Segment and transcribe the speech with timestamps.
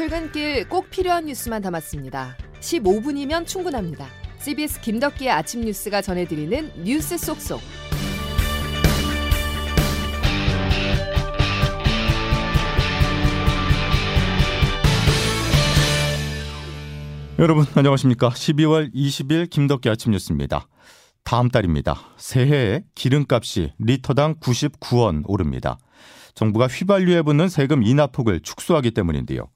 [0.00, 2.34] 출근길 꼭 필요한 뉴스만 담았습니다.
[2.60, 4.06] 15분이면 충분합니다.
[4.38, 7.60] CBS 김덕기의 아침 뉴스가 전해드리는 뉴스 속속.
[17.38, 18.30] 여러분 안녕하십니까?
[18.30, 20.66] 12월 20일 김덕기 아침 뉴스입니다.
[21.24, 21.98] 다음 달입니다.
[22.16, 25.76] 새해에 기름값이 리터당 99원 오릅니다.
[26.34, 29.50] 정부가 휘발유에 붙는 세금 인하폭을 축소하기 때문인데요.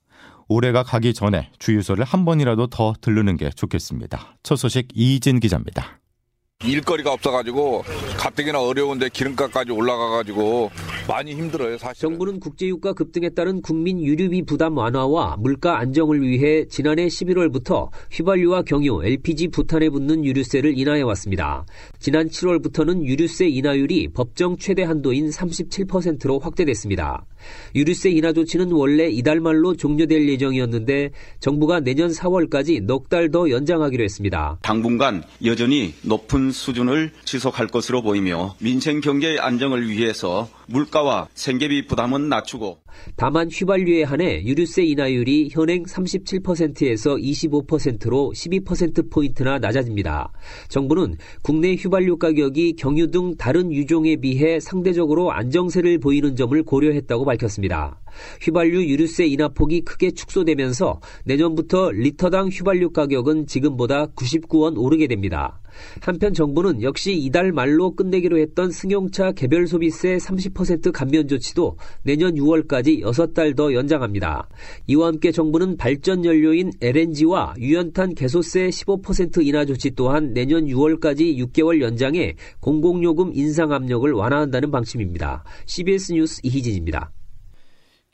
[0.49, 4.37] 올해가 가기 전에 주유소를 한 번이라도 더 들르는 게 좋겠습니다.
[4.43, 6.01] 첫 소식 이진 기자입니다.
[6.65, 7.85] 일거리가 없어가지고
[8.17, 10.71] 가뜩이나 어려운데 기름값까지 올라가가지고
[11.07, 12.01] 많이 힘들어요 사실.
[12.01, 19.03] 정부는 국제유가 급등에 따른 국민 유류비 부담 완화와 물가 안정을 위해 지난해 11월부터 휘발유와 경유,
[19.05, 21.67] LPG 부탄에 붙는 유류세를 인하해 왔습니다.
[22.05, 27.25] 지난 7월부터는 유류세 인하율이 법정 최대 한도인 37%로 확대됐습니다.
[27.75, 34.05] 유류세 인하 조치는 원래 이달 말로 종료될 예정이었는데 정부가 내년 4월까지 넉 달 더 연장하기로
[34.05, 34.59] 했습니다.
[34.61, 42.79] 당분간 여전히 높은 수준을 지속할 것으로 보이며 민생 경제의 안정을 위해서 물가와 생계비 부담은 낮추고
[43.17, 50.33] 다만 휘발유에 한해 유류세 인하율이 현행 37%에서 25%로 12%포인트나 낮아집니다.
[50.69, 58.01] 정부는 국내 휘발유 가격이 경유 등 다른 유종에 비해 상대적으로 안정세를 보이는 점을 고려했다고 밝혔습니다.
[58.43, 65.61] 휘발유 유류세 인하 폭이 크게 축소되면서 내년부터 리터당 휘발유 가격은 지금보다 99원 오르게 됩니다.
[66.01, 73.03] 한편 정부는 역시 이달 말로 끝내기로 했던 승용차 개별 소비세 30% 감면 조치도 내년 6월까지
[73.03, 74.49] 6달 더 연장합니다.
[74.87, 81.81] 이와 함께 정부는 발전 연료인 LNG와 유연탄 개소세 15% 인하 조치 또한 내년 6월까지 6개월
[81.81, 85.45] 연장해 공공요금 인상 압력을 완화한다는 방침입니다.
[85.67, 87.11] CBS 뉴스 이희진입니다.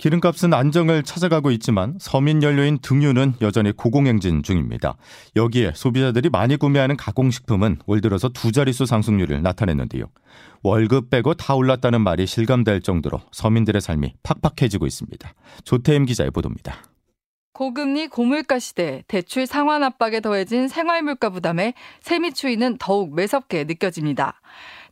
[0.00, 4.96] 기름값은 안정을 찾아가고 있지만 서민 연료인 등유는 여전히 고공행진 중입니다.
[5.36, 10.06] 여기에 소비자들이 많이 구매하는 가공식품은 올 들어서 두 자릿수 상승률을 나타냈는데요.
[10.62, 15.34] 월급 빼고 다 올랐다는 말이 실감될 정도로 서민들의 삶이 팍팍해지고 있습니다.
[15.64, 16.76] 조태임 기자의 보도입니다.
[17.52, 24.40] 고금리 고물가 시대 대출 상환 압박에 더해진 생활물가 부담에 세미 추이는 더욱 매섭게 느껴집니다.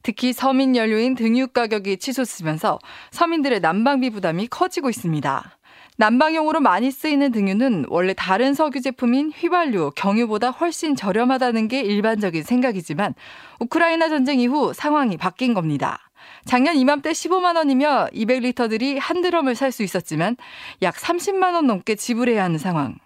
[0.08, 2.78] 특히 서민 연료인 등유 가격이 치솟으면서
[3.10, 5.58] 서민들의 난방비 부담이 커지고 있습니다.
[5.98, 13.12] 난방용으로 많이 쓰이는 등유는 원래 다른 석유 제품인 휘발유, 경유보다 훨씬 저렴하다는 게 일반적인 생각이지만
[13.60, 15.98] 우크라이나 전쟁 이후 상황이 바뀐 겁니다.
[16.46, 20.38] 작년 이맘때 15만 원이며 200리터들이 한 드럼을 살 수 있었지만
[20.80, 22.96] 약 30만 원 넘게 지불해야 하는 상황.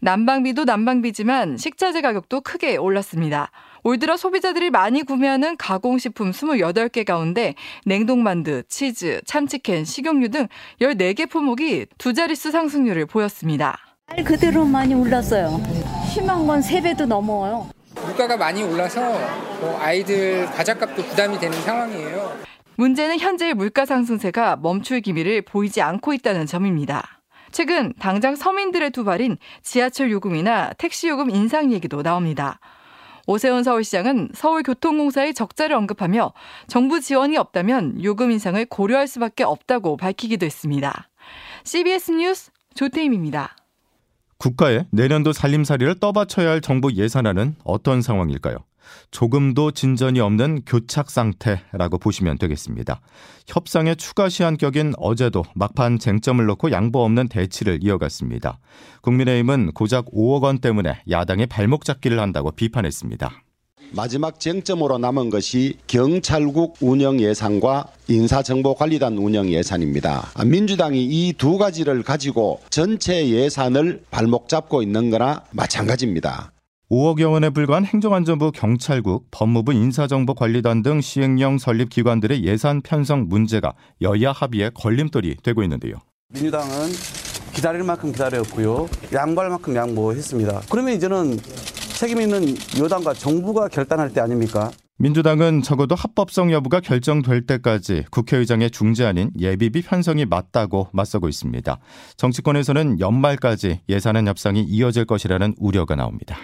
[0.00, 3.50] 난방비도 난방비지만 식자재 가격도 크게 올랐습니다.
[3.84, 7.54] 올 들어 소비자들이 많이 구매하는 가공식품 28개 가운데
[7.84, 10.46] 냉동만두, 치즈, 참치캔, 식용유 등
[10.80, 13.76] 14개 품목이 두 자릿수 상승률을 보였습니다.
[14.06, 15.60] 말 그대로 많이 올랐어요.
[16.12, 17.68] 심한 건 3배도 넘어요.
[17.94, 19.00] 물가가 많이 올라서
[19.60, 22.36] 뭐 아이들 과자값도 부담이 되는 상황이에요.
[22.76, 27.20] 문제는 현재의 물가 상승세가 멈출 기미를 보이지 않고 있다는 점입니다.
[27.50, 32.60] 최근 당장 서민들의 두 발인 지하철 요금이나 택시 요금 인상 얘기도 나옵니다.
[33.26, 36.32] 오세훈 서울시장은 서울교통공사의 적자를 언급하며
[36.66, 41.08] 정부 지원이 없다면 요금 인상을 고려할 수밖에 없다고 밝히기도 했습니다.
[41.64, 43.56] CBS 뉴스 조태임입니다.
[44.38, 48.56] 국가의 내년도 살림살이를 떠받쳐야 할 정부 예산안은 어떤 상황일까요?
[49.10, 53.00] 조금도 진전이 없는 교착 상태라고 보시면 되겠습니다.
[53.46, 58.58] 협상의 추가 시한격인 어제도 막판 쟁점을 놓고 양보 없는 대치를 이어갔습니다.
[59.02, 63.30] 국민의힘은 고작 5억 원 때문에 야당의 발목 잡기를 한다고 비판했습니다.
[63.94, 70.30] 마지막 쟁점으로 남은 것이 경찰국 운영 예산과 인사정보관리단 운영 예산입니다.
[70.46, 76.51] 민주당이 이 두 가지를 가지고 전체 예산을 발목 잡고 있는 거나 마찬가지입니다.
[76.92, 83.72] 5억여 원에 불과한 행정안전부 경찰국, 법무부 인사정보관리단 등 시행령 설립 기관들의 예산 편성 문제가
[84.02, 85.94] 여야 합의에 걸림돌이 되고 있는데요.
[86.34, 86.90] 민주당은
[87.54, 88.90] 기다릴 만큼 기다렸고요.
[89.10, 90.60] 양보할 만큼 양보했습니다.
[90.70, 91.38] 그러면 이제는
[91.98, 94.70] 책임 있는 여당과 정부가 결단할 때 아닙니까?
[94.98, 101.78] 민주당은 적어도 합법성 여부가 결정될 때까지 국회의장의 중재안인 예비비 편성이 맞다고 맞서고 있습니다.
[102.18, 106.36] 정치권에서는 연말까지 예산안 협상이 이어질 것이라는 우려가 나옵니다.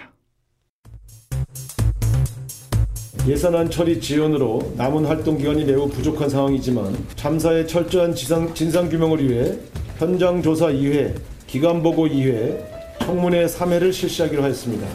[3.27, 9.57] 예산안 처리 지연으로 남은 활동 기간이 매우 부족한 상황이지만 참사의 철저한 진상, 진상 규명을 위해
[9.97, 12.63] 현장 조사 2회, 기간 보고 2회,
[13.01, 14.87] 청문회 3회를 실시하기로 했습니다.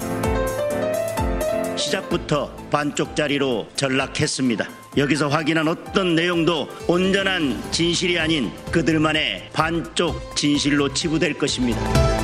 [1.77, 4.69] 시작부터 반쪽짜리로 전락했습니다.
[4.97, 12.24] 여기서 확인한 어떤 내용도 온전한 진실이 아닌 그들만의 반쪽 진실로 치부될 것입니다.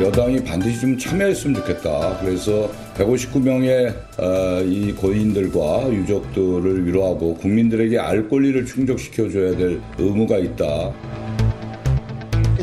[0.00, 2.18] 여당이 반드시 좀 참여했으면 좋겠다.
[2.20, 10.92] 그래서 159명의 어, 이 고인들과 유족들을 위로하고 국민들에게 알 권리를 충족시켜줘야 될 의무가 있다.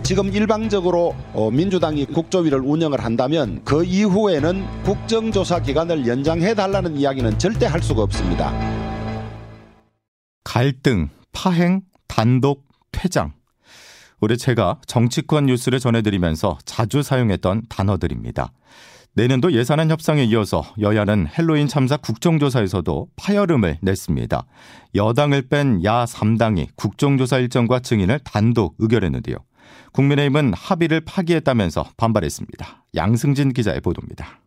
[0.02, 7.68] 지금 일방적으로 어, 민주당이 국조위를 운영을 한다면 그 이후에는 국정조사 기간을 연장해 달라는 이야기는 절대
[7.68, 8.52] 할 수가 없습니다.
[10.44, 13.39] 갈등, 파행, 단독, 퇴장.
[14.22, 18.52] 올해 제가 정치권 뉴스를 전해드리면서 자주 사용했던 단어들입니다.
[19.14, 24.46] 내년도 예산안 협상에 이어서 여야는 헬로윈 참사 국정조사에서도 파열음을 냈습니다.
[24.96, 29.38] 여당을 뺀 야 3당이 국정조사 일정과 증인을 단독 의결했는데요.
[29.94, 32.86] 국민의힘은 합의를 파기했다면서 반발했습니다.
[32.96, 34.40] 양승진 기자의 보도입니다.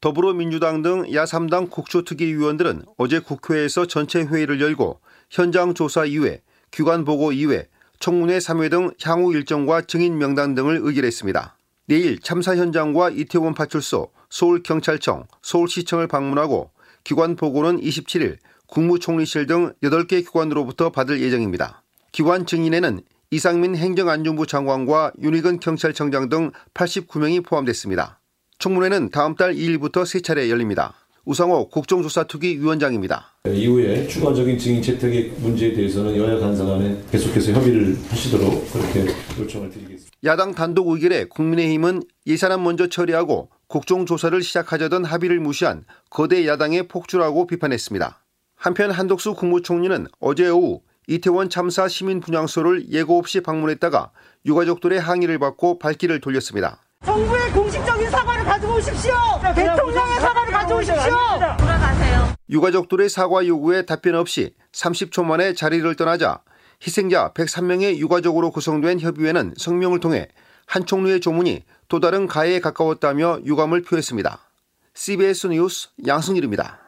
[0.00, 5.00] 더불어민주당 등 야3당 국조특위위원들은 어제 국회에서 전체 회의를 열고
[5.30, 7.66] 현장 조사 이외, 기관 보고 이외,
[8.00, 11.56] 청문회 3회 등 향후 일정과 증인 명단 등을 의결했습니다.
[11.86, 16.70] 내일 참사 현장과 이태원 파출소, 서울경찰청, 서울시청을 방문하고
[17.04, 21.82] 기관 보고는 27일 국무총리실 등 8개 기관으로부터 받을 예정입니다.
[22.12, 28.20] 기관 증인에는 이상민 행정안전부 장관과 윤희근 경찰청장 등 89명이 포함됐습니다.
[28.58, 30.94] 청문회는 다음 달 2일부터 세 차례 열립니다.
[31.24, 33.34] 우상호 국정조사특위 위원장입니다.
[33.46, 39.06] 이후에 추가적인 증인 채택의 문제에 대해서는 여야 간사 간에 계속해서 협의를 하시도록 그렇게
[39.38, 40.10] 요청을 드리겠습니다.
[40.24, 48.22] 야당 단독 의결에 국민의힘은 예산안 먼저 처리하고 국정조사를 시작하자던 합의를 무시한 거대 야당의 폭주라고 비판했습니다.
[48.56, 54.10] 한편 한덕수 국무총리는 어제 오후 이태원 참사 시민 분향소를 예고 없이 방문했다가
[54.46, 56.82] 유가족들의 항의를 받고 발길을 돌렸습니다.
[57.04, 59.14] 정부의 공식적인 사과를 가지고 오십시오.
[59.54, 61.14] 대통령의 사과를 가져오십시오.
[61.58, 62.34] 돌아가세요.
[62.48, 66.40] 유가족들의 사과 요구에 답변 없이 30초 만에 자리를 떠나자
[66.86, 70.28] 희생자 103명의 유가족으로 구성된 협의회는 성명을 통해
[70.66, 74.38] 한 총리의 조문이 또 다른 가해에 가까웠다며 유감을 표했습니다.
[74.94, 76.83] CBS 뉴스 양승일입니다.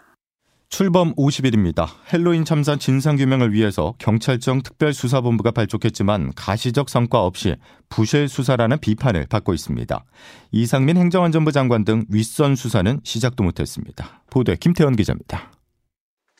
[0.76, 1.86] 출범 50일입니다.
[2.12, 7.56] 헬로윈 참사 진상규명을 위해서 경찰청 특별수사본부가 발족했지만 가시적 성과 없이
[7.88, 10.04] 부실 수사라는 비판을 받고 있습니다.
[10.52, 14.22] 이상민 행정안전부 장관 등 윗선 수사는 시작도 못했습니다.
[14.28, 15.50] 보도에 김태원 기자입니다.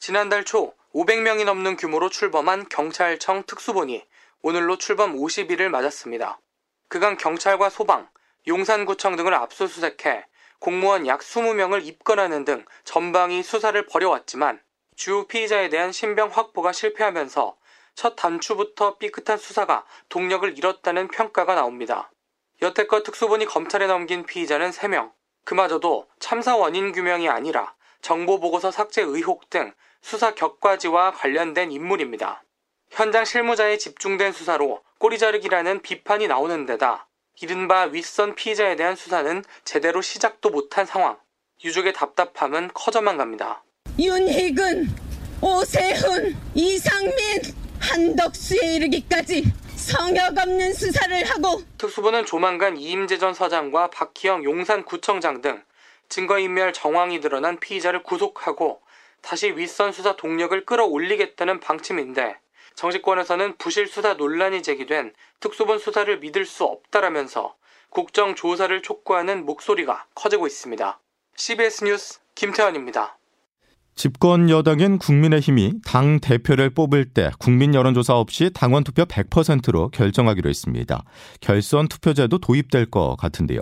[0.01, 4.03] 지난달 초 500명이 넘는 규모로 출범한 경찰청 특수본이
[4.43, 6.41] 오늘로 출범 50일을 맞았습니다.
[6.89, 8.07] 그간 경찰과 소방,
[8.47, 10.27] 용산구청 등을 압수수색해
[10.67, 14.61] 공무원 약 20명을 입건하는 등 전방위 수사를 벌여왔지만
[14.97, 17.57] 주 피의자에 대한 신병 확보가 실패하면서
[17.95, 22.11] 첫 단추부터 삐끗한 수사가 동력을 잃었다는 평가가 나옵니다.
[22.63, 25.13] 여태껏 특수본이 검찰에 넘긴 피의자는 3명.
[25.45, 29.73] 그마저도 참사 원인 규명이 아니라 정보보고서 삭제 의혹 등
[30.03, 32.43] 수사 격과지와 관련된 인물입니다.
[32.91, 37.06] 현장 실무자에 집중된 수사로 꼬리 자르기라는 비판이 나오는 데다
[37.41, 41.19] 이른바 윗선 피의자에 대한 수사는 제대로 시작도 못한 상황.
[41.65, 43.63] 유족의 답답함은 커져만 갑니다.
[43.99, 44.89] 윤희근,
[45.43, 47.15] 오세훈, 이상민,
[47.81, 49.45] 한덕수에 이르기까지
[49.77, 55.63] 성역 없는 수사를 하고 특수부는 조만간 이임재 전 서장과 박희영 용산구청장 등
[56.09, 58.81] 증거인멸 정황이 드러난 피의자를 구속하고
[59.21, 62.39] 다시 윗선 수사 동력을 끌어올리겠다는 방침인데
[62.77, 67.55] 정치권에서는 부실 수사 논란이 제기된 특수본 수사를 믿을 수 없다라면서
[67.89, 71.01] 국정 조사를 촉구하는 목소리가 커지고 있습니다.
[71.37, 73.19] CBS 뉴스 김태환입니다.
[73.95, 81.03] 집권 여당인 국민의힘이 당 대표를 뽑을 때 국민 여론조사 없이 당원 투표 100%로 결정하기로 했습니다.
[81.41, 83.61] 결선 투표제도 도입될 것 같은데요.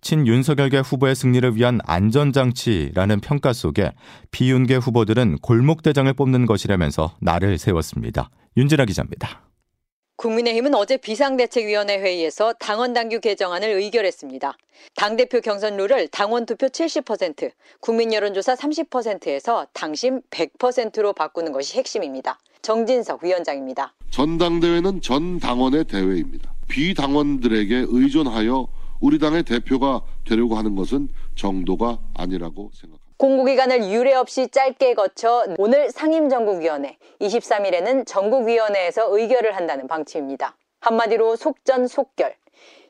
[0.00, 3.92] 친윤석열계 후보의 승리를 위한 안전장치라는 평가 속에
[4.30, 8.30] 비윤계 후보들은 골목대장을 뽑는 것이라면서 날을 세웠습니다.
[8.56, 9.42] 윤진아 기자입니다.
[10.16, 14.56] 국민의힘은 어제 비상대책위원회 회의에서 당원 당규 개정안을 의결했습니다.
[14.94, 22.38] 당대표 경선 룰을 당원 투표 70%, 국민 여론조사 30%에서 당심 100%로 바꾸는 것이 핵심입니다.
[22.62, 23.92] 정진석 위원장입니다.
[24.10, 26.54] 전당대회는 전 당원의 대회입니다.
[26.68, 28.68] 비당원들에게 의존하여
[29.00, 33.03] 우리 당의 대표가 되려고 하는 것은 정도가 아니라고 생각합니다.
[33.16, 40.56] 공고기간을 유례 없이 짧게 거쳐 오늘 상임전국위원회, 23일에는 전국위원회에서 의결을 한다는 방침입니다.
[40.80, 42.34] 한마디로 속전속결.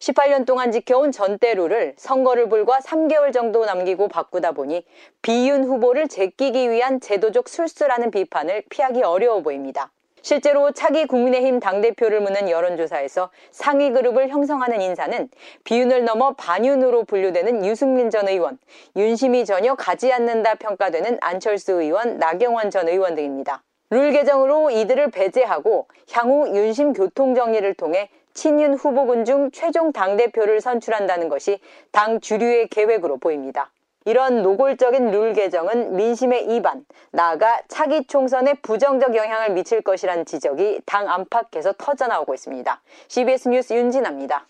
[0.00, 4.84] 18년 동안 지켜온 전대루를 선거를 불과 3개월 정도 남기고 바꾸다 보니
[5.22, 9.92] 비윤 후보를 제끼기 위한 제도적 술수라는 비판을 피하기 어려워 보입니다.
[10.24, 15.28] 실제로 차기 국민의힘 당대표를 묻는 여론조사에서 상위 그룹을 형성하는 인사는
[15.64, 18.56] 비윤을 넘어 반윤으로 분류되는 유승민 전 의원,
[18.96, 23.62] 윤심이 전혀 가지 않는다 평가되는 안철수 의원, 나경원 전 의원 등입니다.
[23.90, 31.28] 룰 개정으로 이들을 배제하고 향후 윤심 교통 정리를 통해 친윤 후보군 중 최종 당대표를 선출한다는
[31.28, 31.60] 것이
[31.92, 33.70] 당 주류의 계획으로 보입니다.
[34.06, 41.08] 이런 노골적인 룰 개정은 민심의 이반, 나아가 차기 총선에 부정적 영향을 미칠 것이란 지적이 당
[41.08, 42.82] 안팎에서 터져나오고 있습니다.
[43.08, 44.46] CBS 뉴스 윤진아입니다.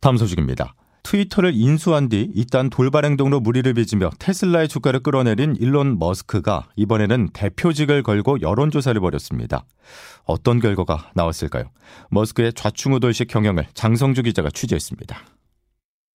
[0.00, 0.74] 다음 소식입니다.
[1.04, 8.02] 트위터를 인수한 뒤 이딴 돌발 행동으로 무리를 빚으며 테슬라의 주가를 끌어내린 일론 머스크가 이번에는 대표직을
[8.02, 9.66] 걸고 여론조사를 벌였습니다.
[10.24, 11.70] 어떤 결과가 나왔을까요?
[12.10, 15.16] 머스크의 좌충우돌식 경영을 장성주 기자가 취재했습니다.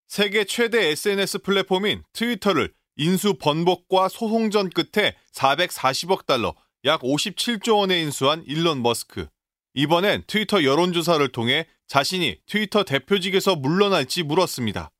[0.08, 6.54] 세계 최대 SNS 플랫폼인 트위터를 인수 번복과 소송전 끝에 440억 달러,
[6.84, 9.26] 약 57조 원에 인수한 일론 머스크.
[9.72, 14.90] 이번엔 트위터 여론조사를 통해 자신이 트위터 대표직에서 물러날지 물었습니다.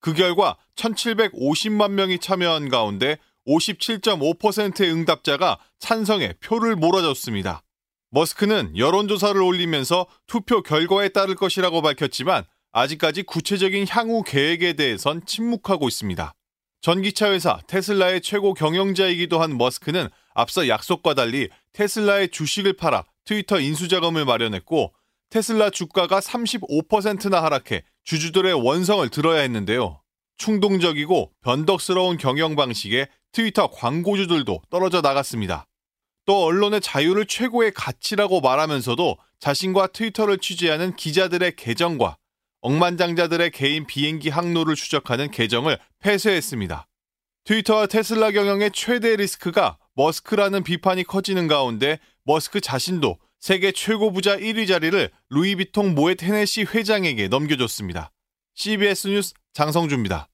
[0.00, 3.16] 그 결과 1750만 명이 참여한 가운데
[3.46, 7.62] 57.5%의 응답자가 찬성에 표를 몰아줬습니다.
[8.10, 16.34] 머스크는 여론조사를 올리면서 투표 결과에 따를 것이라고 밝혔지만 아직까지 구체적인 향후 계획에 대해선 침묵하고 있습니다.
[16.80, 24.24] 전기차 회사 테슬라의 최고 경영자이기도 한 머스크는 앞서 약속과 달리 테슬라의 주식을 팔아 트위터 인수자금을
[24.24, 24.94] 마련했고
[25.28, 30.00] 테슬라 주가가 35%나 하락해 주주들의 원성을 들어야 했는데요.
[30.38, 35.66] 충동적이고 변덕스러운 경영 방식에 트위터 광고주들도 떨어져 나갔습니다.
[36.24, 42.16] 또 언론의 자유를 최고의 가치라고 말하면서도 자신과 트위터를 취재하는 기자들의 계정과
[42.62, 46.86] 억만장자들의 개인 비행기 항로를 추적하는 계정을 폐쇄했습니다.
[47.44, 54.68] 트위터와 테슬라 경영의 최대 리스크가 머스크라는 비판이 커지는 가운데 머스크 자신도 세계 최고 부자 1위
[54.68, 58.12] 자리를 루이비통 모에 테네시 회장에게 넘겨줬습니다.
[58.54, 60.28] CBS 뉴스 장성주입니다.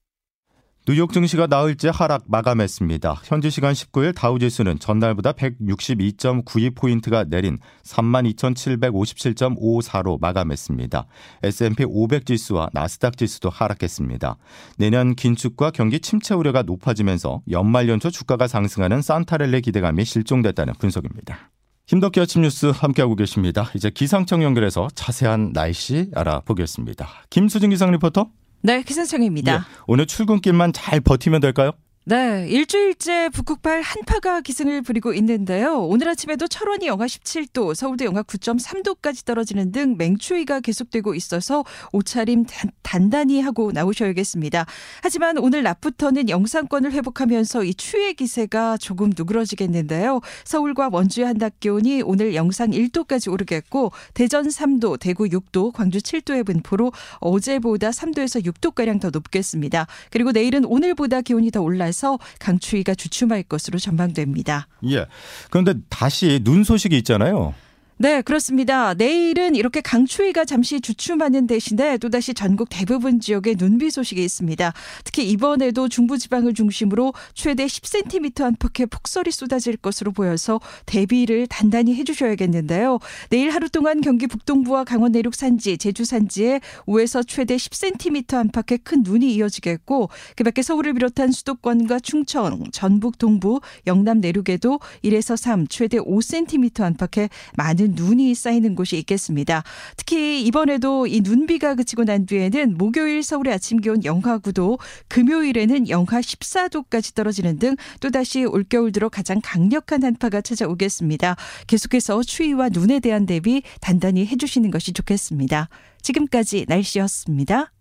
[0.89, 3.19] 뉴욕 증시가 나흘째 하락 마감했습니다.
[3.25, 11.05] 현지 시간 19일 다우지수는 전날보다 162.92포인트가 내린 32,757.54로 마감했습니다.
[11.43, 14.37] S&P 500 지수와 나스닥 지수도 하락했습니다.
[14.77, 21.51] 내년 긴축과 경기 침체 우려가 높아지면서 연말 연초 주가가 상승하는 산타렐레 기대감이 실종됐다는 분석입니다.
[21.87, 23.69] 힘덕기 아침 뉴스 함께하고 계십니다.
[23.75, 27.09] 이제 기상청 연결해서 자세한 날씨 알아보겠습니다.
[27.29, 28.29] 김수진 기상 리포터.
[28.61, 29.53] 네, 기상청입니다.
[29.53, 31.71] 예, 오늘 출근길만 잘 버티면 될까요?
[32.09, 35.81] 네, 일주일째 북극발 한파가 기승을 부리고 있는데요.
[35.81, 42.45] 오늘 아침에도 철원이 영하 17도, 서울도 영하 9.3도까지 떨어지는 등 맹추위가 계속되고 있어서 옷차림
[42.81, 44.65] 단, 단히 하고 나오셔야겠습니다.
[45.01, 50.21] 하지만 오늘 낮부터는 영상권을 회복하면서 이 추위의 기세가 조금 누그러지겠는데요.
[50.45, 56.93] 서울과 원주의 한낮 기온이 오늘 영상 1도까지 오르겠고 대전 3도, 대구 6도, 광주 7도의 분포로
[57.19, 59.87] 어제보다 3도에서 6도가량 더 높겠습니다.
[60.09, 64.67] 그리고 내일은 오늘보다 기온이 더 올라서 따라서 강추위가 주춤할 것으로 전망됩니다.
[64.89, 65.07] 예.
[65.49, 67.55] 그런데 다시 눈 소식이 있잖아요.
[67.99, 68.93] 네, 그렇습니다.
[68.93, 74.71] 내일은 이렇게 강추위가 잠시 주춤하는 대신에 또다시 전국 대부분 지역에 눈비 소식이 있습니다.
[75.03, 82.99] 특히 이번에도 중부지방을 중심으로 최대 10cm 안팎의 폭설이 쏟아질 것으로 보여서 대비를 단단히 해주셔야겠는데요.
[83.31, 89.01] 내일 하루 동안 경기 북동부와 강원 내륙 산지, 제주 산지에 5에서 최대 10cm 안팎의 큰
[89.01, 96.81] 눈이 이어지겠고 그밖에 서울을 비롯한 수도권과 충청, 전북 동부, 영남 내륙에도 1에서 3, 최대 5cm
[96.81, 99.63] 안팎의 많은 많은 눈이 쌓이는 곳이 있겠습니다.
[99.95, 106.19] 특히 이번에도 이 눈비가 그치고 난 뒤에는 목요일 서울의 아침 기온 영하 9도, 금요일에는 영하
[106.19, 111.35] 14도까지 떨어지는 등 또다시 올겨울 들어 가장 강력한 한파가 찾아오겠습니다.
[111.67, 115.69] 계속해서 추위와 눈에 대한 대비 단단히 해주시는 것이 좋겠습니다.
[116.01, 117.71] 지금까지 날씨였습니다.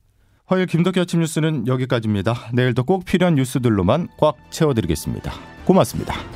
[0.46, 2.50] 화요일 김덕기 아침 뉴스는 여기까지입니다.
[2.52, 5.32] 내일도 꼭 필요한 뉴스들로만 꽉 채워드리겠습니다.
[5.64, 6.35] 고맙습니다.